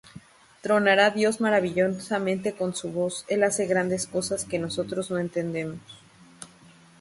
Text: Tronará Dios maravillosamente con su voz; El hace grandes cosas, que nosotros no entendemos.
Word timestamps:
Tronará 0.63 1.11
Dios 1.11 1.41
maravillosamente 1.41 2.53
con 2.55 2.73
su 2.73 2.91
voz; 2.91 3.23
El 3.27 3.43
hace 3.43 3.67
grandes 3.67 4.07
cosas, 4.07 4.45
que 4.45 4.57
nosotros 4.57 5.11
no 5.11 5.19
entendemos. 5.19 5.77